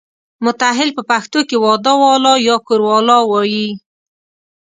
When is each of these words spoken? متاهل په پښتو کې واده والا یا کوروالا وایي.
متاهل 0.43 0.89
په 0.97 1.01
پښتو 1.09 1.39
کې 1.49 1.55
واده 1.65 1.93
والا 2.01 2.33
یا 2.47 2.55
کوروالا 2.67 3.17
وایي. 3.29 3.67